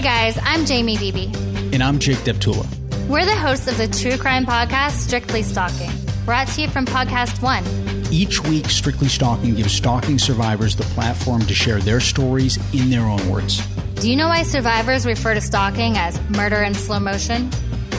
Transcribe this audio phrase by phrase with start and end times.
[0.00, 1.30] Hey guys, I'm Jamie Beebe.
[1.74, 2.66] And I'm Jake Deptula.
[3.06, 5.90] We're the hosts of the true crime podcast, Strictly Stalking,
[6.24, 7.62] brought to you from Podcast One.
[8.10, 13.02] Each week, Strictly Stalking gives stalking survivors the platform to share their stories in their
[13.02, 13.60] own words.
[13.96, 17.52] Do you know why survivors refer to stalking as murder in slow motion?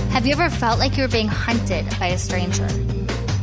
[0.10, 2.68] Have you ever felt like you were being hunted by a stranger?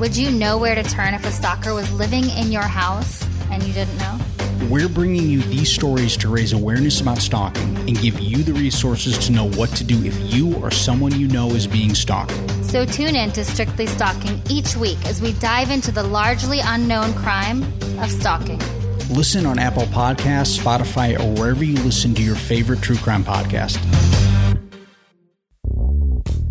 [0.01, 3.63] Would you know where to turn if a stalker was living in your house and
[3.63, 4.19] you didn't know?
[4.67, 9.17] We're bringing you these stories to raise awareness about stalking and give you the resources
[9.27, 12.35] to know what to do if you or someone you know is being stalked.
[12.65, 17.15] So tune in to Strictly Stalking each week as we dive into the largely unknown
[17.15, 17.63] crime
[18.01, 18.61] of stalking.
[19.09, 23.79] Listen on Apple Podcasts, Spotify, or wherever you listen to your favorite true crime podcast.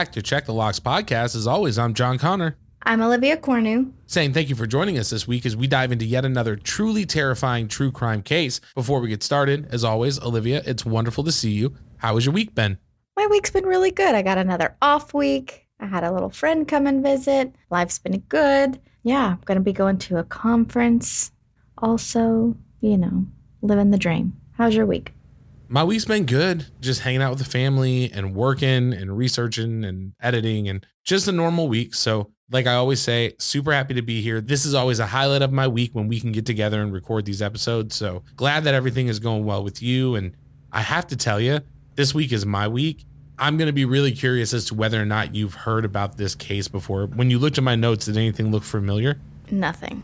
[0.00, 1.36] Back to Check the Locks podcast.
[1.36, 2.56] As always, I'm John Conner.
[2.84, 3.92] I'm Olivia Cornu.
[4.06, 7.04] Saying thank you for joining us this week as we dive into yet another truly
[7.04, 8.62] terrifying true crime case.
[8.74, 11.76] Before we get started, as always, Olivia, it's wonderful to see you.
[11.98, 12.78] How has your week been?
[13.14, 14.14] My week's been really good.
[14.14, 15.66] I got another off week.
[15.78, 17.54] I had a little friend come and visit.
[17.68, 18.80] Life's been good.
[19.02, 21.30] Yeah, I'm going to be going to a conference.
[21.76, 23.26] Also, you know,
[23.60, 24.32] living the dream.
[24.52, 25.12] How's your week?
[25.72, 26.66] My week's been good.
[26.80, 31.32] Just hanging out with the family and working and researching and editing and just a
[31.32, 31.94] normal week.
[31.94, 34.40] So, like I always say, super happy to be here.
[34.40, 37.24] This is always a highlight of my week when we can get together and record
[37.24, 37.94] these episodes.
[37.94, 40.16] So, glad that everything is going well with you.
[40.16, 40.34] And
[40.72, 41.60] I have to tell you,
[41.94, 43.04] this week is my week.
[43.38, 46.34] I'm going to be really curious as to whether or not you've heard about this
[46.34, 47.06] case before.
[47.06, 49.20] When you looked at my notes, did anything look familiar?
[49.52, 50.02] Nothing.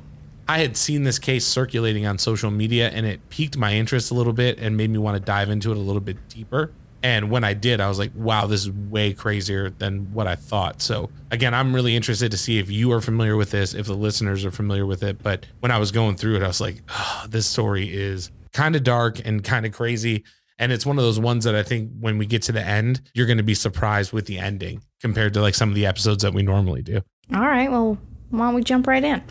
[0.48, 4.14] I had seen this case circulating on social media and it piqued my interest a
[4.14, 6.72] little bit and made me want to dive into it a little bit deeper.
[7.02, 10.34] And when I did, I was like, wow, this is way crazier than what I
[10.34, 10.82] thought.
[10.82, 13.94] So, again, I'm really interested to see if you are familiar with this, if the
[13.94, 15.22] listeners are familiar with it.
[15.22, 18.74] But when I was going through it, I was like, oh, this story is kind
[18.74, 20.24] of dark and kind of crazy.
[20.58, 23.02] And it's one of those ones that I think when we get to the end,
[23.14, 26.22] you're going to be surprised with the ending compared to like some of the episodes
[26.22, 27.02] that we normally do.
[27.34, 27.70] All right.
[27.70, 27.98] Well,
[28.30, 29.22] why don't we jump right in?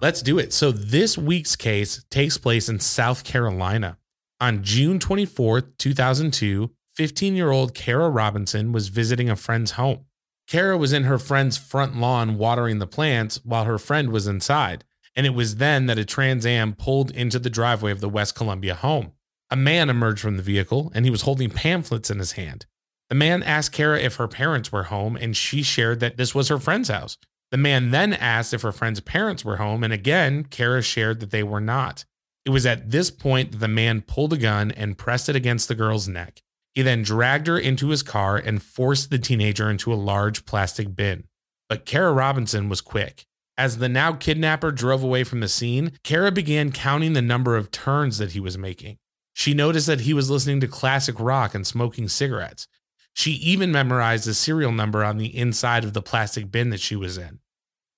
[0.00, 0.54] Let's do it.
[0.54, 3.98] So, this week's case takes place in South Carolina.
[4.40, 10.06] On June 24th, 2002, 15 year old Kara Robinson was visiting a friend's home.
[10.46, 14.84] Kara was in her friend's front lawn watering the plants while her friend was inside.
[15.14, 18.34] And it was then that a Trans Am pulled into the driveway of the West
[18.34, 19.12] Columbia home.
[19.50, 22.64] A man emerged from the vehicle and he was holding pamphlets in his hand.
[23.10, 26.46] The man asked Kara if her parents were home, and she shared that this was
[26.46, 27.18] her friend's house.
[27.50, 31.30] The man then asked if her friend's parents were home, and again, Kara shared that
[31.30, 32.04] they were not.
[32.44, 35.68] It was at this point that the man pulled a gun and pressed it against
[35.68, 36.40] the girl's neck.
[36.74, 40.94] He then dragged her into his car and forced the teenager into a large plastic
[40.94, 41.24] bin.
[41.68, 43.24] But Kara Robinson was quick.
[43.58, 47.70] As the now kidnapper drove away from the scene, Kara began counting the number of
[47.70, 48.96] turns that he was making.
[49.34, 52.66] She noticed that he was listening to classic rock and smoking cigarettes.
[53.14, 56.96] She even memorized the serial number on the inside of the plastic bin that she
[56.96, 57.40] was in.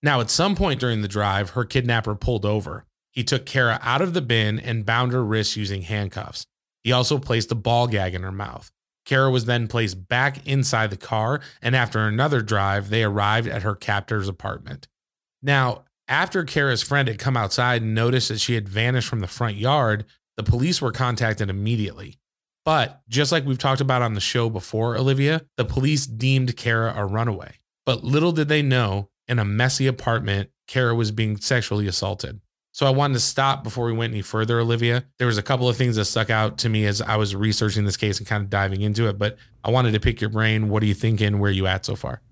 [0.02, 2.86] Now, at some point during the drive, her kidnapper pulled over.
[3.12, 6.46] He took Kara out of the bin and bound her wrists using handcuffs.
[6.82, 8.70] He also placed a ball gag in her mouth.
[9.04, 13.62] Kara was then placed back inside the car, and after another drive, they arrived at
[13.62, 14.88] her captor's apartment.
[15.42, 19.26] Now, after Kara's friend had come outside and noticed that she had vanished from the
[19.26, 20.04] front yard,
[20.36, 22.18] the police were contacted immediately.
[22.64, 26.94] But just like we've talked about on the show before, Olivia, the police deemed Kara
[26.96, 27.56] a runaway.
[27.84, 32.40] But little did they know, in a messy apartment, Kara was being sexually assaulted.
[32.74, 35.04] So I wanted to stop before we went any further, Olivia.
[35.18, 37.84] There was a couple of things that stuck out to me as I was researching
[37.84, 40.70] this case and kind of diving into it, but I wanted to pick your brain.
[40.70, 41.38] What are you thinking?
[41.38, 42.22] Where are you at so far?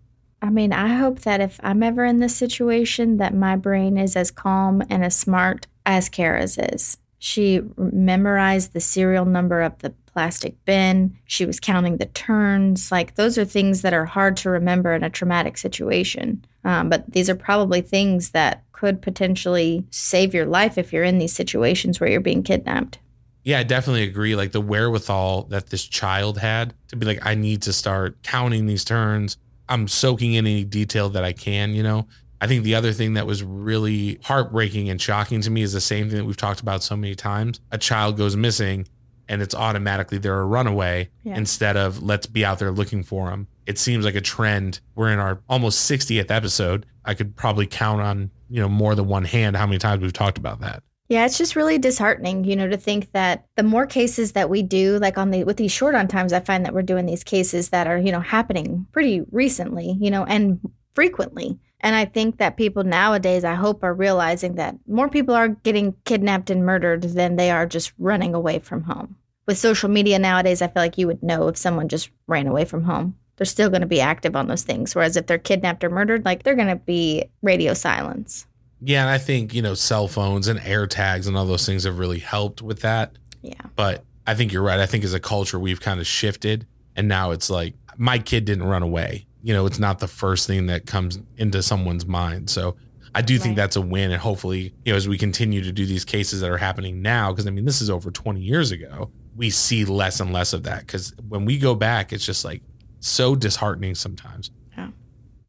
[0.40, 4.16] I mean, I hope that if I'm ever in this situation, that my brain is
[4.16, 6.96] as calm and as smart as Kara's is.
[7.18, 11.16] She memorized the serial number of the plastic bin.
[11.24, 12.92] She was counting the turns.
[12.92, 16.44] Like, those are things that are hard to remember in a traumatic situation.
[16.62, 21.16] Um, but these are probably things that could potentially save your life if you're in
[21.16, 22.98] these situations where you're being kidnapped.
[23.44, 24.36] Yeah, I definitely agree.
[24.36, 28.66] Like the wherewithal that this child had to be like, I need to start counting
[28.66, 29.38] these turns.
[29.70, 32.06] I'm soaking in any detail that I can, you know?
[32.42, 35.80] I think the other thing that was really heartbreaking and shocking to me is the
[35.80, 37.58] same thing that we've talked about so many times.
[37.70, 38.86] A child goes missing
[39.30, 41.36] and it's automatically they're a runaway Yeah.
[41.36, 43.46] instead of let's be out there looking for them.
[43.64, 44.80] It seems like a trend.
[44.96, 46.84] We're in our almost 60th episode.
[47.04, 50.12] I could probably count on, you know, more than one hand how many times we've
[50.12, 50.82] talked about that.
[51.08, 54.62] Yeah, it's just really disheartening, you know, to think that the more cases that we
[54.62, 57.24] do, like on the with these short on times, I find that we're doing these
[57.24, 60.60] cases that are, you know, happening pretty recently, you know, and
[60.94, 61.58] frequently.
[61.80, 65.94] And I think that people nowadays, I hope, are realizing that more people are getting
[66.04, 69.16] kidnapped and murdered than they are just running away from home.
[69.46, 72.64] With social media nowadays, I feel like you would know if someone just ran away
[72.64, 73.16] from home.
[73.36, 74.94] They're still going to be active on those things.
[74.94, 78.46] Whereas if they're kidnapped or murdered, like they're going to be radio silence.
[78.82, 81.84] Yeah, and I think, you know, cell phones and air tags and all those things
[81.84, 83.12] have really helped with that.
[83.42, 83.54] Yeah.
[83.76, 84.80] But I think you're right.
[84.80, 86.66] I think as a culture, we've kind of shifted.
[86.94, 89.26] And now it's like, my kid didn't run away.
[89.42, 92.50] You know, it's not the first thing that comes into someone's mind.
[92.50, 92.76] So
[93.14, 93.56] I do think Right.
[93.56, 94.10] that's a win.
[94.12, 97.32] And hopefully, you know, as we continue to do these cases that are happening now,
[97.32, 100.62] because I mean, this is over 20 years ago, we see less and less of
[100.64, 100.80] that.
[100.86, 102.62] Because when we go back, it's just like
[103.00, 104.50] so disheartening sometimes.
[104.76, 104.90] Yeah.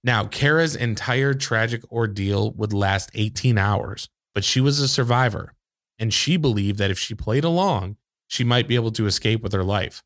[0.03, 5.53] Now, Kara's entire tragic ordeal would last 18 hours, but she was a survivor.
[5.99, 7.97] And she believed that if she played along,
[8.27, 10.01] she might be able to escape with her life.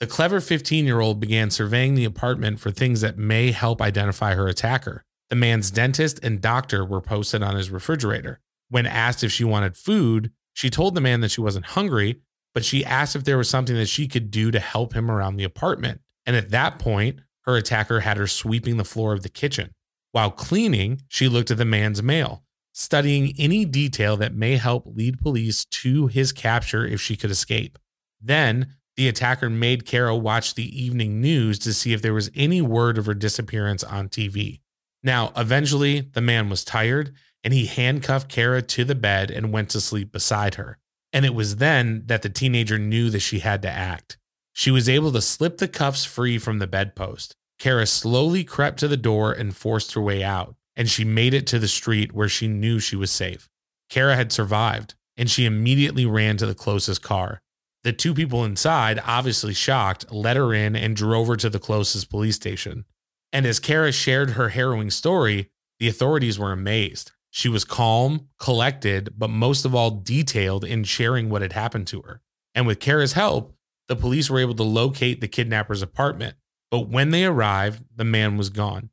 [0.00, 4.34] The clever 15 year old began surveying the apartment for things that may help identify
[4.34, 5.04] her attacker.
[5.28, 8.40] The man's dentist and doctor were posted on his refrigerator.
[8.70, 12.20] When asked if she wanted food, she told the man that she wasn't hungry,
[12.54, 15.36] but she asked if there was something that she could do to help him around
[15.36, 16.00] the apartment.
[16.24, 19.72] And at that point, her attacker had her sweeping the floor of the kitchen.
[20.12, 25.20] While cleaning, she looked at the man's mail, studying any detail that may help lead
[25.20, 27.78] police to his capture if she could escape.
[28.20, 32.60] Then, the attacker made Kara watch the evening news to see if there was any
[32.60, 34.58] word of her disappearance on TV.
[35.04, 37.14] Now, eventually, the man was tired
[37.44, 40.78] and he handcuffed Kara to the bed and went to sleep beside her.
[41.12, 44.18] And it was then that the teenager knew that she had to act.
[44.52, 47.36] She was able to slip the cuffs free from the bedpost.
[47.60, 51.46] Kara slowly crept to the door and forced her way out, and she made it
[51.46, 53.48] to the street where she knew she was safe.
[53.88, 57.40] Kara had survived, and she immediately ran to the closest car.
[57.88, 62.10] The two people inside, obviously shocked, let her in and drove her to the closest
[62.10, 62.84] police station.
[63.32, 65.48] And as Kara shared her harrowing story,
[65.78, 67.12] the authorities were amazed.
[67.30, 72.02] She was calm, collected, but most of all, detailed in sharing what had happened to
[72.02, 72.20] her.
[72.54, 73.54] And with Kara's help,
[73.86, 76.36] the police were able to locate the kidnapper's apartment.
[76.70, 78.90] But when they arrived, the man was gone.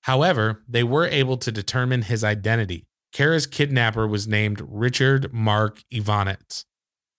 [0.00, 2.88] However, they were able to determine his identity.
[3.12, 6.64] Kara's kidnapper was named Richard Marc Evonitz.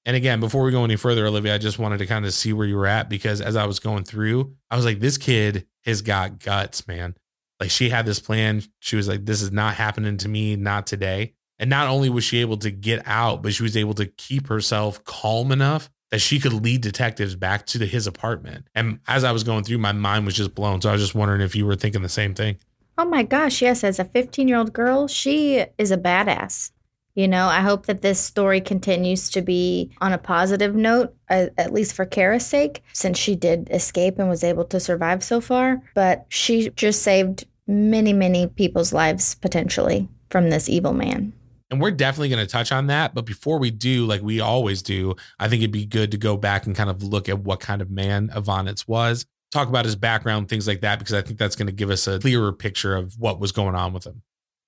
[0.06, 2.52] And again, before we go any further, Olivia, I just wanted to kind of see
[2.52, 5.66] where you were at because as I was going through, I was like, this kid
[5.86, 7.16] has got guts, man.
[7.60, 8.64] Like she had this plan.
[8.80, 11.34] She was like, this is not happening to me, not today.
[11.60, 14.48] And not only was she able to get out, but she was able to keep
[14.48, 18.68] herself calm enough that she could lead detectives back to the, his apartment.
[18.76, 20.82] And as I was going through, my mind was just blown.
[20.82, 22.58] So I was just wondering if you were thinking the same thing.
[22.98, 26.72] Oh my gosh, yes, as a 15 year old girl, she is a badass.
[27.16, 31.72] You know, I hope that this story continues to be on a positive note, at
[31.72, 35.82] least for Kara's sake, since she did escape and was able to survive so far.
[35.94, 41.34] But she just saved many, many people's lives potentially from this evil man.
[41.70, 43.14] And we're definitely going to touch on that.
[43.14, 46.36] But before we do, like we always do, I think it'd be good to go
[46.36, 49.96] back and kind of look at what kind of man Evonitz was, talk about his
[49.96, 52.96] background, things like that, because I think that's going to give us a clearer picture
[52.96, 54.24] of what was going on with him.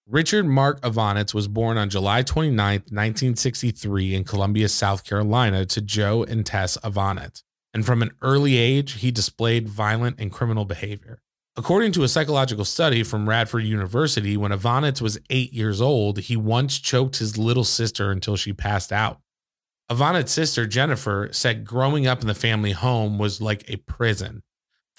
[0.07, 6.23] Richard Marc Evonitz was born on July 29, 1963, in Columbia, South Carolina, to Joe
[6.23, 7.41] and Tess Evonitz.
[7.73, 11.23] And from an early age, he displayed violent and criminal behavior.
[11.57, 16.37] According to a psychological study from Radford University, when Evonitz was eight years old, he
[16.37, 19.21] once choked his little sister until she passed out.
[19.89, 24.43] Evonitz's sister, Jennifer, said growing up in the family home was like a prison.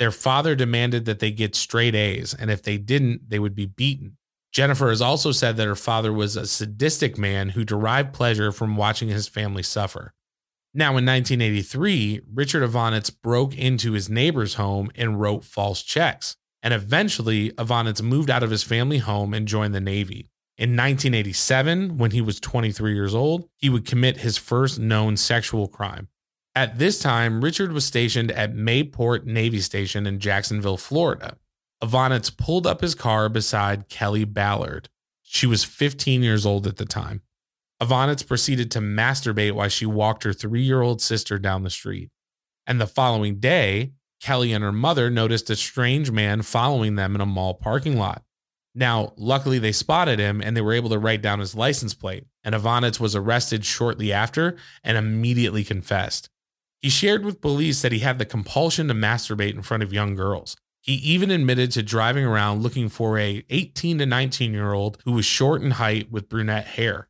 [0.00, 3.66] Their father demanded that they get straight A's, and if they didn't, they would be
[3.66, 4.16] beaten.
[4.52, 8.76] Jennifer has also said that her father was a sadistic man who derived pleasure from
[8.76, 10.14] watching his family suffer.
[10.72, 16.36] Now, in 1983, Richard Evonitz broke into his neighbor's home and wrote false checks.
[16.62, 20.28] And eventually, Evonitz moved out of his family home and joined the Navy.
[20.58, 25.68] In 1987, when he was 23 years old, he would commit his first known sexual
[25.68, 26.08] crime.
[26.54, 31.36] At this time, Richard was stationed at Mayport Navy Station in Jacksonville, Florida.
[31.82, 34.88] Evonitz pulled up his car beside Kelly Ballard.
[35.22, 37.22] She was 15 years old at the time.
[37.82, 42.10] Evonitz proceeded to masturbate while she walked her three year old sister down the street.
[42.66, 47.20] And the following day, Kelly and her mother noticed a strange man following them in
[47.20, 48.22] a mall parking lot.
[48.74, 52.24] Now, luckily, they spotted him and they were able to write down his license plate.
[52.42, 56.30] And Evonitz was arrested shortly after and immediately confessed.
[56.80, 60.14] He shared with police that he had the compulsion to masturbate in front of young
[60.14, 60.56] girls.
[60.86, 65.12] He even admitted to driving around looking for a 18 to 19 year old who
[65.12, 67.08] was short in height with brunette hair.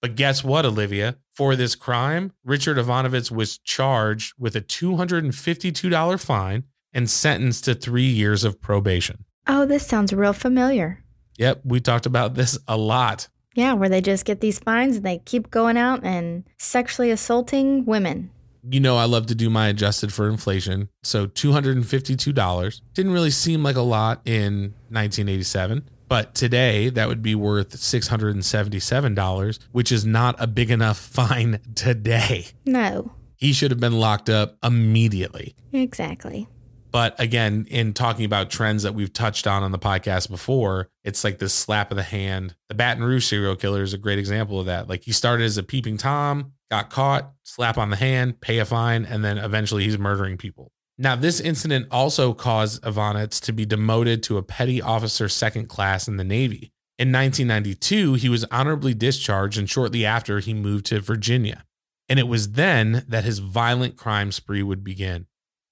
[0.00, 1.16] But guess what, Olivia?
[1.32, 8.04] For this crime, Richard Ivanovitz was charged with a $252 fine and sentenced to three
[8.04, 9.24] years of probation.
[9.48, 11.02] Oh, this sounds real familiar.
[11.36, 13.26] Yep, we talked about this a lot.
[13.56, 17.86] Yeah, where they just get these fines and they keep going out and sexually assaulting
[17.86, 18.30] women
[18.70, 20.88] you know, I love to do my adjusted for inflation.
[21.02, 25.88] So $252 didn't really seem like a lot in 1987.
[26.08, 32.46] But today, that would be worth $677, which is not a big enough fine today.
[32.64, 33.12] No.
[33.36, 35.54] He should have been locked up immediately.
[35.72, 36.48] Exactly.
[36.90, 41.24] But again, in talking about trends that we've touched on on the podcast before, it's
[41.24, 42.54] like this slap of the hand.
[42.68, 44.88] The Baton Rouge serial killer is a great example of that.
[44.88, 48.64] Like he started as a peeping Tom, got caught, slap on the hand, pay a
[48.64, 50.72] fine, and then eventually he's murdering people.
[50.98, 56.08] Now, this incident also caused Evonitz to be demoted to a petty officer second class
[56.08, 56.72] in the Navy.
[56.98, 61.64] In 1992, he was honorably discharged, and shortly after, he moved to Virginia.
[62.08, 65.26] And it was then that his violent crime spree would begin.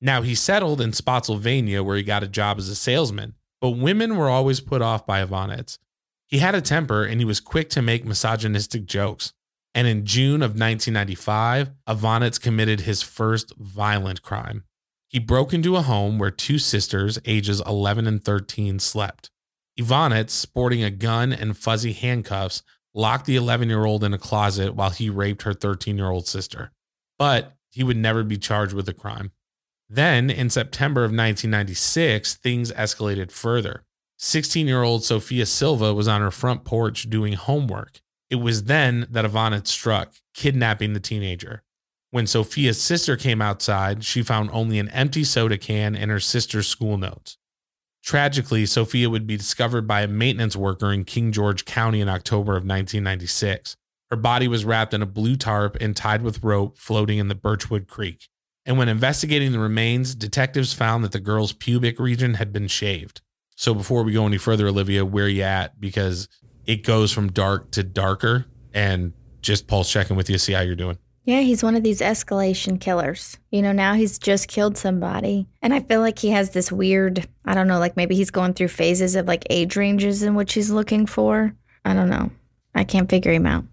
[0.04, 4.18] Now, he settled in Spotsylvania, where he got a job as a salesman, but women
[4.18, 5.78] were always put off by Evonitz.
[6.26, 9.32] He had a temper and he was quick to make misogynistic jokes.
[9.74, 14.64] And in June of 1995, Evonitz committed his first violent crime.
[15.08, 19.30] He broke into a home where two sisters, ages 11 and 13, slept.
[19.80, 24.74] Evonitz, sporting a gun and fuzzy handcuffs, locked the 11 year old in a closet
[24.74, 26.72] while he raped her 13 year old sister.
[27.18, 29.32] But he would never be charged with the crime.
[29.88, 33.84] Then, in September of 1996, things escalated further.
[34.18, 38.00] 16 year old Sophia Silva was on her front porch doing homework.
[38.30, 41.62] It was then that Evonitz struck, kidnapping the teenager.
[42.10, 46.68] When Sophia's sister came outside, she found only an empty soda can and her sister's
[46.68, 47.36] school notes.
[48.04, 52.52] Tragically, Sophia would be discovered by a maintenance worker in King George County in October
[52.52, 53.76] of 1996.
[54.10, 57.34] Her body was wrapped in a blue tarp and tied with rope floating in the
[57.34, 58.28] Birchwood Creek.
[58.66, 63.20] And when investigating the remains, detectives found that the girl's pubic region had been shaved.
[63.56, 65.80] So before we go any further, Olivia, where you at?
[65.80, 66.28] Because
[66.66, 70.74] it goes from dark to darker and just pulse checking with you, see how you're
[70.74, 70.98] doing.
[71.24, 73.38] Yeah, he's one of these escalation killers.
[73.50, 75.46] You know, now he's just killed somebody.
[75.62, 78.52] And I feel like he has this weird, I don't know, like maybe he's going
[78.52, 81.54] through phases of like age ranges in which he's looking for.
[81.84, 82.30] I don't know.
[82.74, 83.64] I can't figure him out.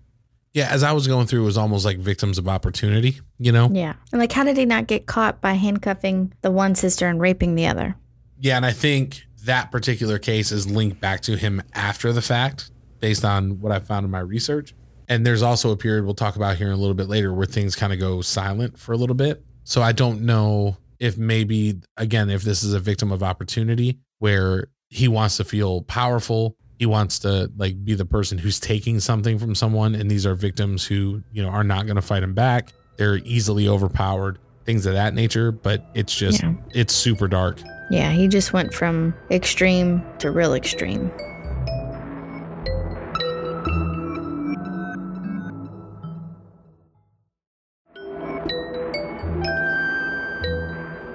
[0.54, 3.70] Yeah, as I was going through, it was almost like victims of opportunity, you know?
[3.72, 3.94] Yeah.
[4.12, 7.56] And like, how did he not get caught by handcuffing the one sister and raping
[7.56, 7.96] the other?
[8.40, 12.72] Yeah, and I think that particular case is linked back to him after the fact
[13.00, 14.76] based on what I found in my research.
[15.08, 17.46] And there's also a period we'll talk about here in a little bit later where
[17.46, 19.44] things kind of go silent for a little bit.
[19.64, 24.68] So I don't know if maybe, again, if this is a victim of opportunity where
[24.90, 26.56] he wants to feel powerful.
[26.82, 29.94] He wants to like be the person who's taking something from someone.
[29.94, 32.74] And these are victims who, you know, are not going to fight him back.
[32.98, 35.52] They're easily overpowered, things of that nature.
[35.52, 36.56] But it's just, yeah.
[36.72, 37.62] it's super dark.
[37.92, 38.10] Yeah.
[38.14, 41.12] He just went from extreme to real extreme.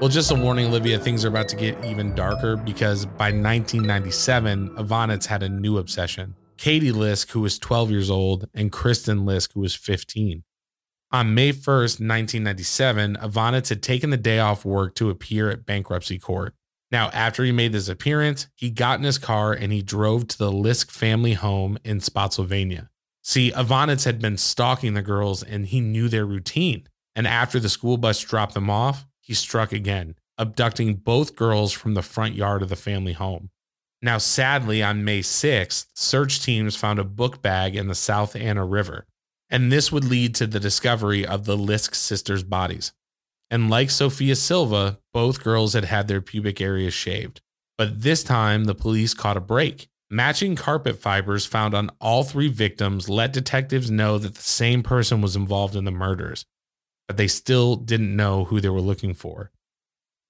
[0.06, 4.76] Well, just a warning, Olivia, things are about to get even darker because by 1997,
[4.76, 6.36] Evonitz had a new obsession.
[6.56, 10.44] Katie Lisk, who was 12 years old, and Kristen Lisk, who was 15.
[11.10, 16.20] On May 1st, 1997, Evonitz had taken the day off work to appear at bankruptcy
[16.20, 16.54] court.
[16.92, 20.38] Now, after he made this appearance, he got in his car and he drove to
[20.38, 22.90] the Lisk family home in Spotsylvania.
[23.25, 26.86] See, Evonitz had been stalking the girls and he knew their routine.
[27.16, 31.95] And after the school bus dropped them off, he struck again, abducting both girls from
[31.95, 33.50] the front yard of the family home.
[34.00, 38.64] Now, sadly, on May 6th, search teams found a book bag in the South Anna
[38.64, 39.04] River,
[39.50, 42.92] and this would lead to the discovery of the Lisk sisters' bodies.
[43.50, 47.40] And like Sophia Silva, both girls had had their pubic areas shaved.
[47.76, 49.88] But this time, the police caught a break.
[50.09, 55.21] Matching carpet fibers found on all three victims let detectives know that the same person
[55.21, 56.47] was involved in the murders,
[57.06, 59.50] but they still didn't know who they were looking for.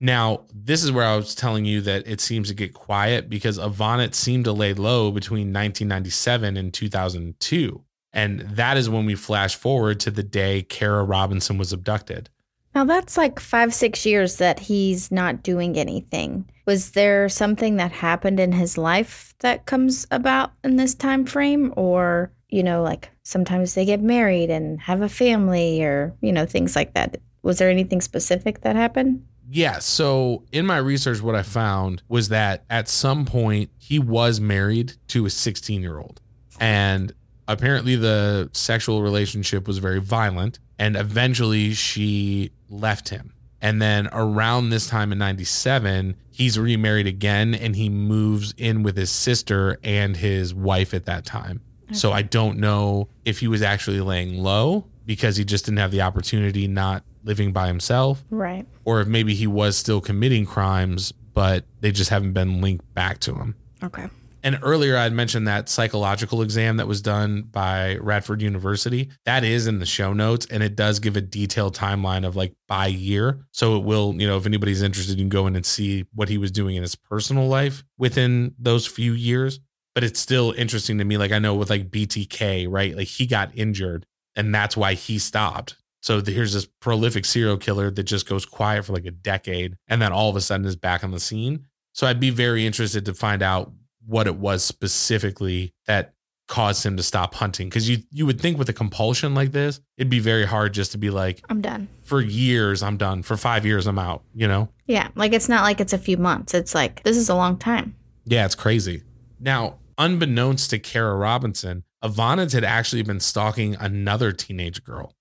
[0.00, 3.58] Now, this is where I was telling you that it seems to get quiet because
[3.58, 7.82] Evonitz seemed to lay low between 1997 and 2002.
[8.12, 12.28] And that is when we flash forward to the day Kara Robinson was abducted.
[12.74, 16.44] Now that's like five, six years that he's not doing anything.
[16.66, 21.72] Was there something that happened in his life that comes about in this time frame?
[21.76, 26.46] Or, you know, like sometimes they get married and have a family or, you know,
[26.46, 27.20] things like that.
[27.42, 29.24] Was there anything specific that happened?
[29.48, 29.78] Yeah.
[29.78, 34.94] So in my research, what I found was that at some point he was married
[35.08, 36.20] to a 16 year old.
[36.58, 37.12] And
[37.46, 40.58] apparently the sexual relationship was very violent.
[40.78, 43.32] And eventually she left him.
[43.62, 48.96] And then around this time in 97, he's remarried again and he moves in with
[48.96, 51.62] his sister and his wife at that time.
[51.88, 51.94] Okay.
[51.94, 55.92] So I don't know if he was actually laying low because he just didn't have
[55.92, 58.24] the opportunity not living by himself.
[58.30, 58.66] Right.
[58.84, 63.18] Or if maybe he was still committing crimes, but they just haven't been linked back
[63.20, 63.54] to him.
[63.82, 64.08] Okay.
[64.42, 69.10] And earlier I'd mentioned that psychological exam that was done by Radford University.
[69.24, 72.54] That is in the show notes and it does give a detailed timeline of like
[72.68, 73.44] by year.
[73.50, 76.28] So it will, you know, if anybody's interested, you can go in and see what
[76.28, 79.58] he was doing in his personal life within those few years.
[79.96, 81.16] But it's still interesting to me.
[81.16, 82.96] Like I know with like BTK, right?
[82.96, 84.06] Like he got injured
[84.36, 85.74] and that's why he stopped
[86.06, 90.00] so here's this prolific serial killer that just goes quiet for like a decade and
[90.00, 91.66] then all of a sudden is back on the scene.
[91.94, 93.72] So I'd be very interested to find out
[94.06, 96.14] what it was specifically that
[96.46, 99.80] caused him to stop hunting because you you would think with a compulsion like this
[99.96, 101.88] it'd be very hard just to be like I'm done.
[102.02, 103.24] For years I'm done.
[103.24, 104.68] For 5 years I'm out, you know?
[104.86, 106.54] Yeah, like it's not like it's a few months.
[106.54, 107.96] It's like this is a long time.
[108.26, 109.02] Yeah, it's crazy.
[109.40, 115.14] Now, unbeknownst to Kara Robinson, Evonitz had actually been stalking another teenage girl.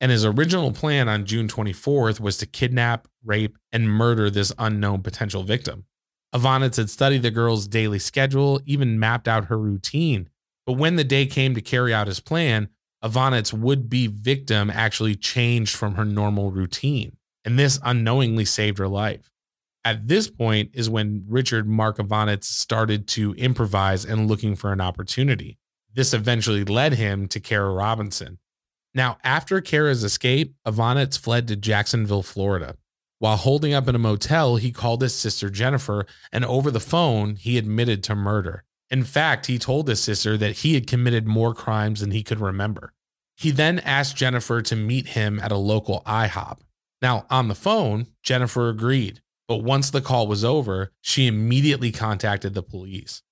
[0.00, 5.02] And his original plan on June 24th was to kidnap, rape, and murder this unknown
[5.02, 5.84] potential victim.
[6.34, 10.28] Evonitz had studied the girl's daily schedule, even mapped out her routine.
[10.66, 12.68] But when the day came to carry out his plan,
[13.04, 17.16] Evonitz would be victim actually changed from her normal routine.
[17.44, 19.30] And this unknowingly saved her life.
[19.84, 24.80] At this point is when Richard Marc Evonitz started to improvise and looking for an
[24.80, 25.58] opportunity.
[25.92, 28.38] This eventually led him to Kara Robinson.
[28.94, 32.76] Now, after Kara's escape, Evonitz fled to Jacksonville, Florida.
[33.18, 37.36] While holding up in a motel, he called his sister Jennifer, and over the phone,
[37.36, 38.64] he admitted to murder.
[38.90, 42.40] In fact, he told his sister that he had committed more crimes than he could
[42.40, 42.92] remember.
[43.36, 46.60] He then asked Jennifer to meet him at a local IHOP.
[47.02, 52.54] Now, on the phone, Jennifer agreed, but once the call was over, she immediately contacted
[52.54, 53.22] the police.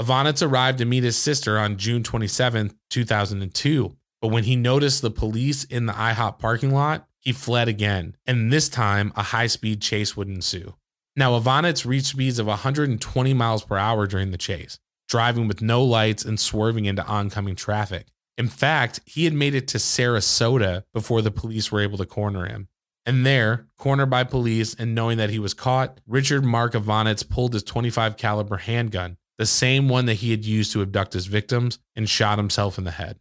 [0.00, 5.10] Evonitz arrived to meet his sister on June 27, 2002, but when he noticed the
[5.10, 9.80] police in the IHOP parking lot, he fled again, and this time a high speed
[9.80, 10.74] chase would ensue.
[11.14, 15.84] Now, Evonitz reached speeds of 120 miles per hour during the chase, driving with no
[15.84, 18.06] lights and swerving into oncoming traffic.
[18.38, 22.46] In fact, he had made it to Sarasota before the police were able to corner
[22.46, 22.68] him.
[23.04, 27.52] And there, cornered by police and knowing that he was caught, Richard Marc Evonitz pulled
[27.52, 31.78] his 25 caliber handgun, the same one that he had used to abduct his victims,
[31.96, 33.18] and shot himself in the head.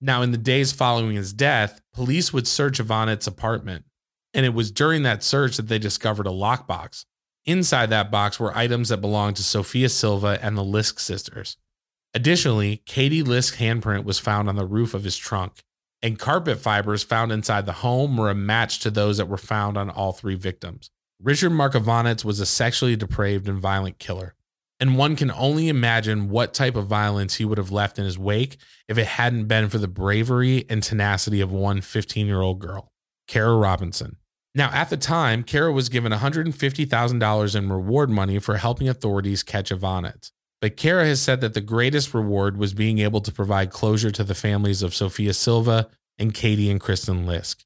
[0.00, 3.84] Now, in the days following his death, police would search Evonitz's apartment,
[4.34, 7.04] and it was during that search that they discovered a lockbox.
[7.46, 11.56] Inside that box were items that belonged to Sophia Silva and the Lisk sisters.
[12.14, 15.62] Additionally, Katie Lisk's handprint was found on the roof of his trunk,
[16.02, 19.76] and carpet fibers found inside the home were a match to those that were found
[19.76, 20.90] on all three victims.
[21.20, 24.34] Richard Marc Evonitz was a sexually depraved and violent killer
[24.82, 28.18] and one can only imagine what type of violence he would have left in his
[28.18, 28.56] wake
[28.88, 32.90] if it hadn't been for the bravery and tenacity of one 15 year old girl,
[33.28, 34.16] Kara Robinson.
[34.56, 39.70] Now, at the time, Kara was given $150,000 in reward money for helping authorities catch
[39.70, 40.32] Evonitz.
[40.62, 44.22] But Kara has said that the greatest reward was being able to provide closure to
[44.22, 45.88] the families of Sophia Silva
[46.20, 47.64] and Katie and Kristen Lisk.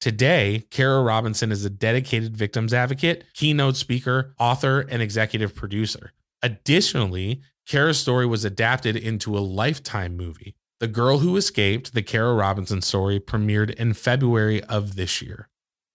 [0.00, 6.12] Today, Kara Robinson is a dedicated victims advocate, keynote speaker, author, and executive producer.
[6.40, 10.54] Additionally, Kara's story was adapted into a lifetime movie.
[10.78, 15.48] The Girl Who Escaped, the Kara Robinson story, premiered in February of this year.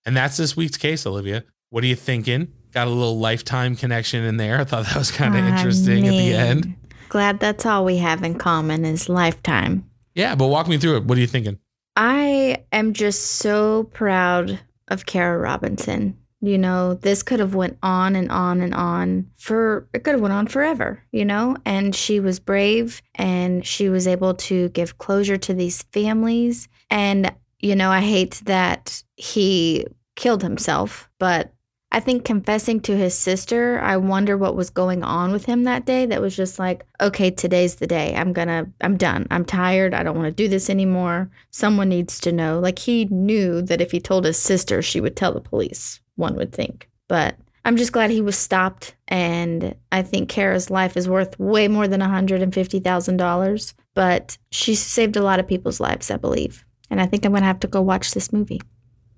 [0.06, 1.46] And that's this week's case, Olivia.
[1.70, 2.52] What are you thinking?
[2.72, 4.60] Got a little lifetime connection in there.
[4.60, 6.76] I thought that was kind of I interesting at the end.
[7.10, 9.90] Glad that's all we have in common is lifetime.
[10.16, 11.04] Yeah, but walk me through it.
[11.06, 11.60] What are you thinking?
[11.98, 16.18] I am just so proud of Kara Robinson.
[16.40, 20.22] You know, this could have went on and on and on for it could have
[20.22, 21.56] went on forever, you know?
[21.66, 27.32] And she was brave and she was able to give closure to these families and
[27.62, 31.54] you know, I hate that he killed himself, but
[31.94, 35.86] I think confessing to his sister, I wonder what was going on with him that
[35.86, 38.16] day that was just like, okay, today's the day.
[38.16, 39.28] I'm gonna, I'm done.
[39.30, 39.94] I'm tired.
[39.94, 41.30] I don't wanna do this anymore.
[41.50, 42.60] Someone needs to know.
[42.60, 46.36] Like he knew that if he told his sister, she would tell the police, one
[46.36, 46.90] would think.
[47.10, 48.96] But I'm just glad he was stopped.
[49.10, 53.74] And I think Kara's life is worth way more than $150,000.
[53.94, 56.64] But she saved a lot of people's lives, I believe.
[56.90, 58.62] And I think I'm gonna have to go watch this movie.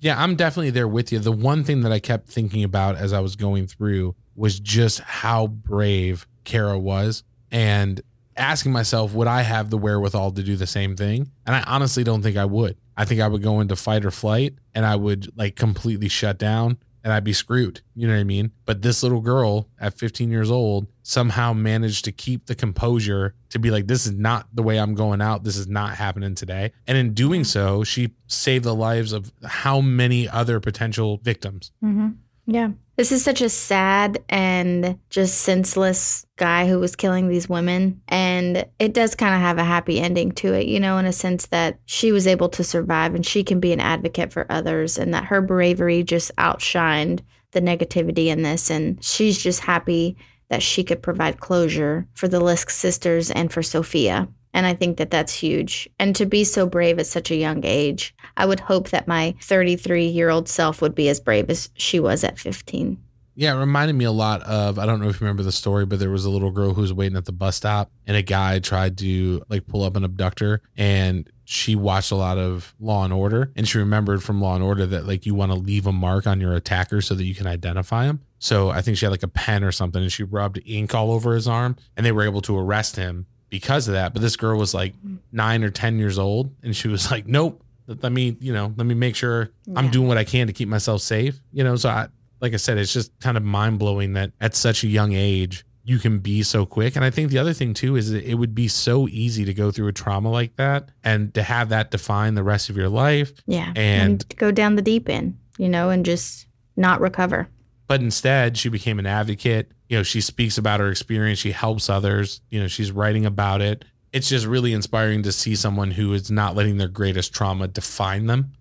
[0.03, 1.19] Yeah, I'm definitely there with you.
[1.19, 4.99] The one thing that I kept thinking about as I was going through was just
[4.99, 8.01] how brave Kara was and
[8.35, 11.31] asking myself, would I have the wherewithal to do the same thing?
[11.45, 12.75] And I honestly don't think I would.
[12.97, 16.37] I think I would go into fight or flight and I would like completely shut
[16.37, 17.81] down and I'd be screwed.
[17.95, 18.51] You know what I mean?
[18.65, 23.59] But this little girl at 15 years old somehow managed to keep the composure to
[23.59, 25.43] be like, this is not the way I'm going out.
[25.43, 26.71] This is not happening today.
[26.87, 31.71] And in doing so, she saved the lives of how many other potential victims.
[31.83, 32.09] Mm-hmm.
[32.45, 32.69] Yeah.
[32.95, 38.01] This is such a sad and just senseless guy who was killing these women.
[38.07, 41.13] And it does kind of have a happy ending to it, you know, in a
[41.13, 44.99] sense that she was able to survive and she can be an advocate for others
[44.99, 48.69] and that her bravery just outshined the negativity in this.
[48.69, 50.15] And she's just happy
[50.49, 54.27] that she could provide closure for the Lisk sisters and for Sophia.
[54.53, 55.89] And I think that that's huge.
[55.99, 59.35] And to be so brave at such a young age, I would hope that my
[59.41, 62.97] 33 year old self would be as brave as she was at 15.
[63.35, 65.85] Yeah, it reminded me a lot of I don't know if you remember the story,
[65.85, 68.21] but there was a little girl who was waiting at the bus stop and a
[68.21, 73.03] guy tried to like pull up an abductor and she watched a lot of Law
[73.03, 75.87] and Order and she remembered from Law and Order that like you want to leave
[75.87, 78.21] a mark on your attacker so that you can identify him.
[78.37, 81.11] So I think she had like a pen or something and she rubbed ink all
[81.11, 84.13] over his arm and they were able to arrest him because of that.
[84.13, 84.95] But this girl was like
[85.31, 88.87] 9 or 10 years old and she was like, "Nope, let me, you know, let
[88.87, 91.89] me make sure I'm doing what I can to keep myself safe." You know, so
[91.89, 92.07] I
[92.41, 95.65] like I said, it's just kind of mind blowing that at such a young age
[95.83, 96.95] you can be so quick.
[96.95, 99.53] And I think the other thing too is that it would be so easy to
[99.53, 102.89] go through a trauma like that and to have that define the rest of your
[102.89, 103.33] life.
[103.45, 103.71] Yeah.
[103.75, 107.49] And- to go down the deep end, you know, and just not recover.
[107.85, 109.71] But instead, she became an advocate.
[109.93, 113.61] You know, she speaks about her experience, she helps others, you know, she's writing about
[113.61, 113.85] it.
[114.11, 118.25] It's just really inspiring to see someone who is not letting their greatest trauma define
[118.25, 118.53] them.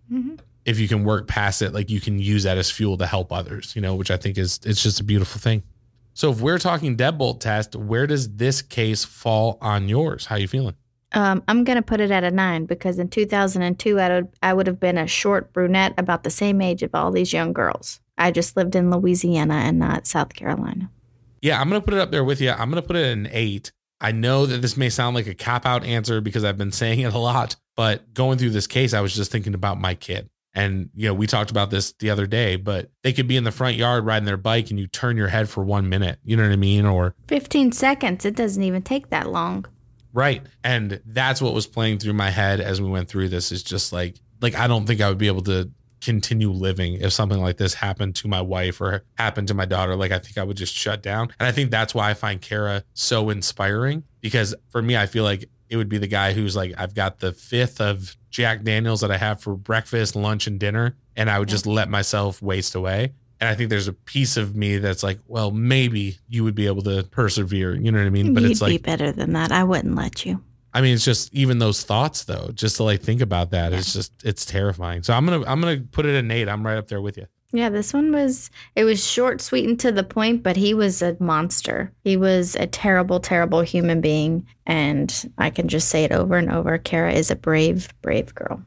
[0.66, 3.32] If you can work past it, like you can use that as fuel to help
[3.32, 5.62] others, you know, which I think is it's just a beautiful thing.
[6.12, 10.26] So if we're talking deadbolt test, where does this case fall on yours?
[10.26, 10.74] How are you feeling?
[11.12, 14.52] Um, I'm going to put it at a nine because in 2002, I would, I
[14.52, 18.00] would have been a short brunette about the same age of all these young girls.
[18.18, 20.90] I just lived in Louisiana and not South Carolina.
[21.42, 22.50] Yeah, I'm going to put it up there with you.
[22.50, 23.72] I'm going to put it an eight.
[24.00, 27.00] I know that this may sound like a cop out answer because I've been saying
[27.00, 30.28] it a lot, but going through this case, I was just thinking about my kid.
[30.55, 33.44] And, you know, we talked about this the other day, but they could be in
[33.44, 36.18] the front yard riding their bike and you turn your head for one minute.
[36.24, 36.85] You know what I mean?
[36.85, 38.24] Or, 15 seconds.
[38.24, 39.64] It doesn't even take that long.
[40.12, 40.42] right.
[40.62, 43.92] And that's what was playing through my head as we went through this is just
[43.92, 45.70] like, like, I don't think I would be able to
[46.02, 49.96] continue living if something like this happened to my wife or happened to my daughter.
[49.96, 51.32] Like, I think I would just shut down.
[51.38, 55.24] And I think that's why I find Kara so inspiring because for me, I feel
[55.24, 59.00] like it would be the guy who's like, I've got the fifth of Jack Daniels
[59.00, 62.74] that I have for breakfast, lunch, and dinner, and I would just let myself waste
[62.74, 63.12] away.
[63.40, 66.66] And I think there's a piece of me that's like, well, maybe you would be
[66.66, 67.74] able to persevere.
[67.74, 68.34] You know what I mean?
[68.34, 69.50] But You'd it's be like, better than that.
[69.50, 70.42] I wouldn't let you.
[70.74, 73.92] I mean, it's just even those thoughts though, just to like think about that, it's
[73.92, 75.02] just it's terrifying.
[75.02, 76.48] So I'm gonna I'm gonna put it in eight.
[76.48, 77.26] I'm right up there with you.
[77.54, 81.02] Yeah, this one was it was short, sweet, and to the point, but he was
[81.02, 81.92] a monster.
[82.02, 86.50] He was a terrible, terrible human being, and I can just say it over and
[86.50, 86.78] over.
[86.78, 88.62] Kara is a brave, brave girl.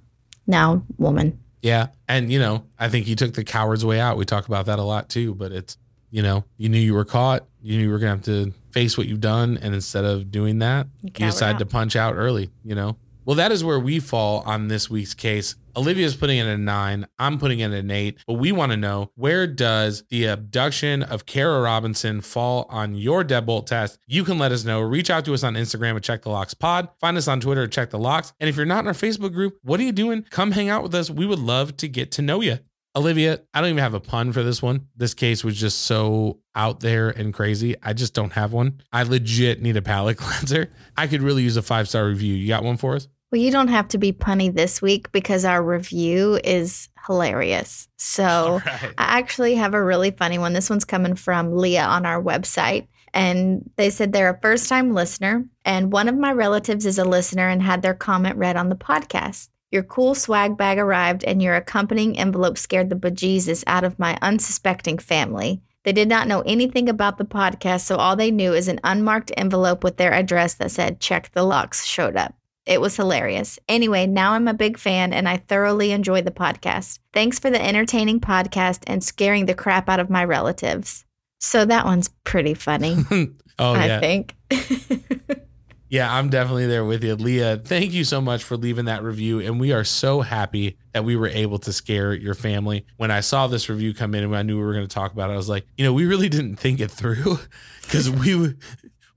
[0.46, 1.40] Now, woman.
[1.64, 4.18] Yeah, and you know, I think he took the coward's way out.
[4.18, 5.78] We talk about that a lot too, but it's
[6.16, 8.58] you know, you knew you were caught, you knew you were going to have to
[8.72, 9.60] face what you've done.
[9.62, 11.60] And instead of doing that, you, decided out.
[11.60, 12.96] to punch out early, you know?
[13.26, 15.56] Well, that is where we fall on this week's case.
[15.76, 17.06] Olivia's putting it at a nine.
[17.20, 18.20] I'm putting it at an eight.
[18.26, 23.26] But we want to know where does the abduction of Kara Robinson fall on your
[23.26, 24.00] deadbolt test?
[24.08, 24.80] You can let us know.
[24.80, 26.88] Reach out to us on Instagram at Check the Locks Pod.
[27.02, 28.32] Find us on Twitter at Check the Locks.
[28.40, 30.26] And if you're not in our Facebook group, what are you doing?
[30.30, 31.10] Come hang out with us.
[31.10, 32.60] We would love to get to know you.
[32.96, 34.88] Olivia, I don't even have a pun for this one.
[34.96, 37.76] This case was just so out there and crazy.
[37.84, 38.82] I just don't have one.
[38.94, 40.72] I legit need a palate cleanser.
[40.96, 42.34] I could really use a five star review.
[42.34, 43.08] You got one for us?
[43.32, 47.88] Well, you don't have to be punny this week because our review is hilarious.
[47.98, 48.94] So right.
[48.98, 50.54] I actually have a really funny one.
[50.54, 52.88] This one's coming from Leah on our website.
[53.14, 55.46] And they said they're a first time listener.
[55.64, 58.76] And one of my relatives is a listener and had their comment read on the
[58.76, 59.50] podcast.
[59.76, 64.18] Your cool swag bag arrived, and your accompanying envelope scared the bejesus out of my
[64.22, 65.62] unsuspecting family.
[65.84, 69.34] They did not know anything about the podcast, so all they knew is an unmarked
[69.36, 72.36] envelope with their address that said check the locks showed up.
[72.66, 73.60] It was hilarious.
[73.68, 77.00] Anyway, now I'm a big fan and I thoroughly enjoy the podcast.
[77.12, 81.04] Thanks for the entertaining podcast and scaring the crap out of my relatives.
[81.42, 82.96] So that one's pretty funny,
[83.60, 84.00] oh, I yeah.
[84.00, 84.36] think.
[85.96, 87.16] Yeah, I'm definitely there with you.
[87.16, 89.40] Leah, thank you so much for leaving that review.
[89.40, 92.86] And we are so happy that we were able to scare your family.
[92.98, 95.14] When I saw this review come in and I knew we were going to talk
[95.14, 97.40] about it, I was like, you know, we really didn't think it through
[97.84, 98.56] because we,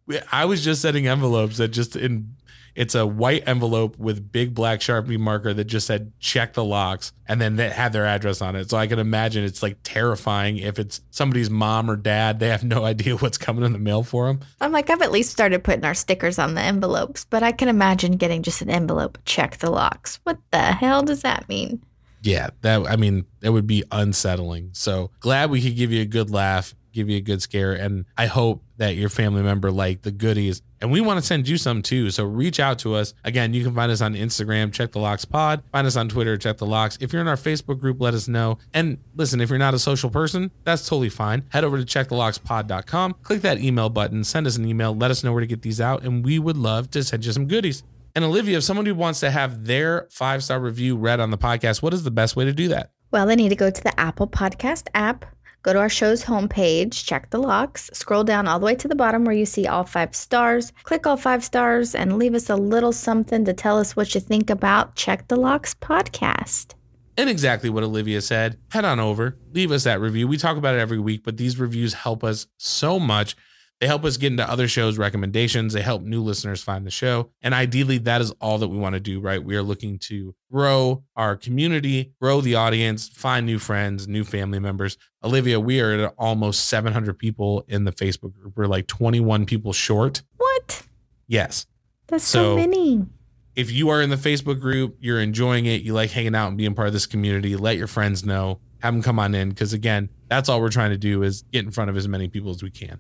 [0.07, 2.37] we, I was just setting envelopes that just in,
[2.79, 7.12] it's a white envelope with big black Sharpie marker that just said check the locks
[7.27, 8.71] and then they had their address on it.
[8.71, 12.38] So I can imagine it's like terrifying if it's somebody's mom or dad.
[12.38, 14.43] They have no idea what's coming in the mail for them.
[14.61, 17.67] I'm like, I've at least started putting our stickers on the envelopes, but I can
[17.67, 20.21] imagine getting just an envelope, check the locks.
[20.23, 21.83] What the hell does that mean?
[22.23, 24.71] Yeah, that I mean, that would be unsettling.
[24.75, 28.05] So glad we could give you a good laugh, give you a good scare, and
[28.17, 30.62] I hope that your family member liked the goodies.
[30.81, 32.11] And we want to send you some too.
[32.11, 33.14] So reach out to us.
[33.25, 35.62] Again, you can find us on Instagram, check the locks pod.
[35.73, 36.99] Find us on Twitter, check the locks.
[37.01, 38.59] If you're in our Facebook group, let us know.
[38.73, 41.45] And listen, if you're not a social person, that's totally fine.
[41.51, 45.33] Head over to checkthelockspod.com, click that email button, send us an email, let us know
[45.33, 47.83] where to get these out, and we would love to send you some goodies.
[48.14, 51.38] And Olivia, if someone who wants to have their five star review read on the
[51.38, 52.91] podcast, what is the best way to do that?
[53.11, 55.25] Well, they need to go to the Apple Podcast app,
[55.68, 58.94] go to our show's homepage, check the locks, scroll down all the way to the
[58.94, 62.57] bottom where you see all five stars, click all five stars, and leave us a
[62.57, 66.72] little something to tell us what you think about Check the Locks podcast.
[67.18, 68.57] And exactly what Olivia said.
[68.70, 70.26] Head on over, leave us that review.
[70.26, 73.37] We talk about it every week, but these reviews help us so much.
[73.81, 75.73] They help us get into other shows' recommendations.
[75.73, 77.31] They help new listeners find the show.
[77.43, 79.43] And ideally, that is all that we want to do, right?
[79.43, 84.59] We are looking to grow our community, grow the audience, find new friends, new family
[84.59, 84.99] members.
[85.23, 88.55] Olivia, we are at almost 700 people in the Facebook group.
[88.57, 90.23] We're like 21 people short.
[90.38, 90.83] What?
[91.29, 91.67] Yes.
[92.09, 93.07] That's so, So- many.
[93.55, 96.57] if you are in the Facebook group, you're enjoying it, you like hanging out and
[96.57, 99.53] being part of this community, let your friends know, have them come on in.
[99.55, 102.27] Cause again, that's all we're trying to do is get in front of as many
[102.29, 102.99] people as we can.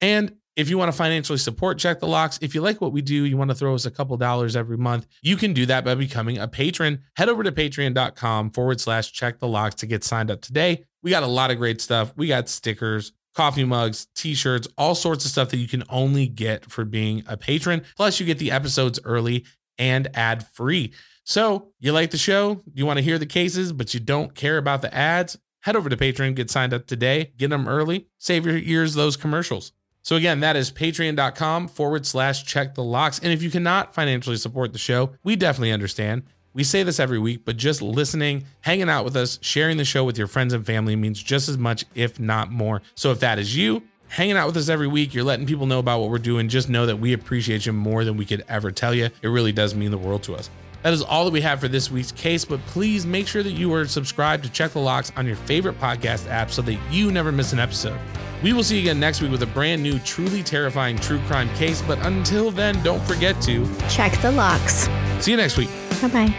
[0.00, 3.02] And if you want to financially support Check the Locks, if you like what we
[3.02, 5.84] do, you want to throw us a couple dollars every month, you can do that
[5.84, 7.02] by becoming a patron.
[7.16, 10.84] Head over to patreon.com forward slash check the locks to get signed up today.
[11.02, 12.12] We got a lot of great stuff.
[12.16, 16.64] We got stickers, coffee mugs, t-shirts, all sorts of stuff that you can only get
[16.70, 17.82] for being a patron.
[17.94, 19.44] Plus, you get the episodes early
[19.78, 20.94] and ad free.
[21.22, 22.62] So, you like the show?
[22.72, 25.36] You want to hear the cases, but you don't care about the ads?
[25.64, 29.16] Head over to Patreon, get signed up today, get them early, save your ears those
[29.16, 29.72] commercials.
[30.06, 33.18] So again, that is patreon.com forward slash check the locks.
[33.18, 36.22] And if you cannot financially support the show, we definitely understand.
[36.54, 40.04] We say this every week, but just listening, hanging out with us, sharing the show
[40.04, 42.82] with your friends and family means just as much, if not more.
[42.94, 45.80] So if that is you, hanging out with us every week, you're letting people know
[45.80, 48.70] about what we're doing, just know that we appreciate you more than we could ever
[48.70, 49.06] tell you.
[49.22, 50.50] It really does mean the world to us.
[50.86, 53.50] That is all that we have for this week's case, but please make sure that
[53.50, 57.10] you are subscribed to Check the Locks on your favorite podcast app so that you
[57.10, 57.98] never miss an episode.
[58.40, 61.52] We will see you again next week with a brand new, truly terrifying true crime
[61.56, 64.88] case, but until then, don't forget to Check the locks.
[65.18, 65.70] see you next week.
[66.00, 66.34] Bye bye.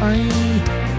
[0.00, 0.90] Bye.